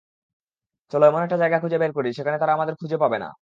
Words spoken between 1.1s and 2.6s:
এমন একটা জায়গা খুঁজে বের করি, যেখানে তারা